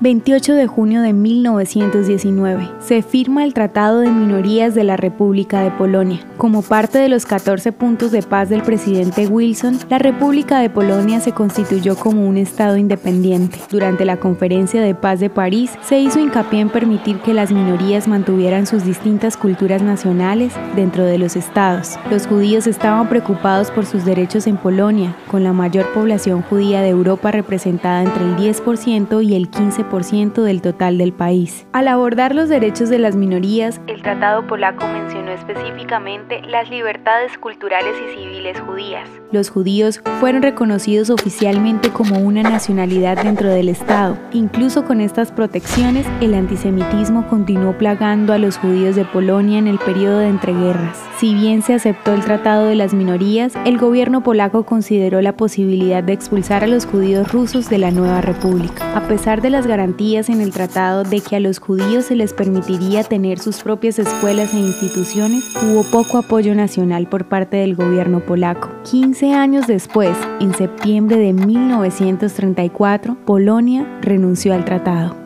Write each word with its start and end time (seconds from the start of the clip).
28 0.00 0.52
de 0.52 0.66
junio 0.66 1.00
de 1.00 1.14
1919. 1.14 2.68
Se 2.80 3.00
firma 3.00 3.44
el 3.44 3.54
Tratado 3.54 4.00
de 4.00 4.10
Minorías 4.10 4.74
de 4.74 4.84
la 4.84 4.98
República 4.98 5.62
de 5.62 5.70
Polonia. 5.70 6.20
Como 6.36 6.60
parte 6.60 6.98
de 6.98 7.08
los 7.08 7.24
14 7.24 7.72
puntos 7.72 8.12
de 8.12 8.22
paz 8.22 8.50
del 8.50 8.62
presidente 8.62 9.26
Wilson, 9.26 9.78
la 9.88 9.98
República 9.98 10.58
de 10.58 10.68
Polonia 10.68 11.20
se 11.20 11.32
constituyó 11.32 11.96
como 11.96 12.28
un 12.28 12.36
Estado 12.36 12.76
independiente. 12.76 13.58
Durante 13.70 14.04
la 14.04 14.18
Conferencia 14.18 14.82
de 14.82 14.94
Paz 14.94 15.20
de 15.20 15.30
París, 15.30 15.70
se 15.80 15.98
hizo 15.98 16.20
hincapié 16.20 16.60
en 16.60 16.68
permitir 16.68 17.18
que 17.20 17.32
las 17.32 17.50
minorías 17.50 18.06
mantuvieran 18.06 18.66
sus 18.66 18.84
distintas 18.84 19.38
culturas 19.38 19.80
nacionales 19.80 20.52
dentro 20.74 21.04
de 21.04 21.16
los 21.16 21.36
estados. 21.36 21.98
Los 22.10 22.26
judíos 22.26 22.66
estaban 22.66 23.08
preocupados 23.08 23.70
por 23.70 23.86
sus 23.86 24.04
derechos 24.04 24.46
en 24.46 24.58
Polonia, 24.58 25.16
con 25.30 25.42
la 25.42 25.54
mayor 25.54 25.86
población 25.94 26.42
judía 26.42 26.82
de 26.82 26.90
Europa 26.90 27.30
representada 27.30 28.02
entre 28.02 28.24
el 28.24 28.36
10% 28.36 29.24
y 29.24 29.34
el 29.34 29.50
15% 29.50 29.85
del 29.86 30.60
total 30.60 30.98
del 30.98 31.12
país. 31.12 31.66
Al 31.72 31.88
abordar 31.88 32.34
los 32.34 32.48
derechos 32.48 32.90
de 32.90 32.98
las 32.98 33.16
minorías, 33.16 33.80
el 33.86 34.02
Tratado 34.02 34.46
Polaco 34.46 34.86
mencionó 34.86 35.30
específicamente 35.30 36.42
las 36.42 36.68
libertades 36.68 37.38
culturales 37.38 37.94
y 38.04 38.16
civiles 38.18 38.60
judías. 38.60 39.08
Los 39.32 39.50
judíos 39.50 40.02
fueron 40.20 40.42
reconocidos 40.42 41.10
oficialmente 41.10 41.90
como 41.90 42.18
una 42.18 42.42
nacionalidad 42.42 43.22
dentro 43.22 43.48
del 43.48 43.68
Estado. 43.68 44.18
Incluso 44.32 44.84
con 44.84 45.00
estas 45.00 45.32
protecciones, 45.32 46.06
el 46.20 46.34
antisemitismo 46.34 47.26
continuó 47.28 47.72
plagando 47.78 48.32
a 48.32 48.38
los 48.38 48.58
judíos 48.58 48.96
de 48.96 49.04
Polonia 49.04 49.58
en 49.58 49.66
el 49.66 49.78
periodo 49.78 50.18
de 50.18 50.28
entreguerras. 50.28 50.98
Si 51.18 51.34
bien 51.34 51.62
se 51.62 51.74
aceptó 51.74 52.12
el 52.12 52.22
Tratado 52.22 52.66
de 52.66 52.74
las 52.74 52.92
Minorías, 52.92 53.54
el 53.64 53.78
gobierno 53.78 54.22
polaco 54.22 54.64
consideró 54.64 55.22
la 55.22 55.36
posibilidad 55.36 56.02
de 56.02 56.12
expulsar 56.12 56.64
a 56.64 56.66
los 56.66 56.86
judíos 56.86 57.32
rusos 57.32 57.70
de 57.70 57.78
la 57.78 57.90
nueva 57.90 58.20
república. 58.20 58.84
A 58.96 59.08
pesar 59.08 59.40
de 59.40 59.50
las 59.50 59.66
garantías 59.76 60.30
en 60.30 60.40
el 60.40 60.52
tratado 60.52 61.04
de 61.04 61.20
que 61.20 61.36
a 61.36 61.40
los 61.40 61.58
judíos 61.58 62.06
se 62.06 62.14
les 62.14 62.32
permitiría 62.32 63.04
tener 63.04 63.38
sus 63.38 63.62
propias 63.62 63.98
escuelas 63.98 64.54
e 64.54 64.58
instituciones, 64.58 65.54
hubo 65.62 65.84
poco 65.90 66.16
apoyo 66.16 66.54
nacional 66.54 67.06
por 67.10 67.28
parte 67.28 67.58
del 67.58 67.74
gobierno 67.74 68.20
polaco. 68.20 68.70
15 68.90 69.34
años 69.34 69.66
después, 69.66 70.16
en 70.40 70.54
septiembre 70.54 71.18
de 71.18 71.34
1934, 71.34 73.18
Polonia 73.26 73.86
renunció 74.00 74.54
al 74.54 74.64
tratado. 74.64 75.25